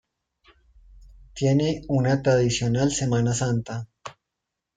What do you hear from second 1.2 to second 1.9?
Tiene